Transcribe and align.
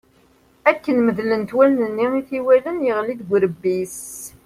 Akken 0.71 0.97
medlent 1.05 1.55
wallen-nni 1.55 2.07
i 2.19 2.21
t-iwalan, 2.27 2.77
yeɣli 2.85 3.13
deg 3.19 3.29
urebbi-s. 3.33 3.99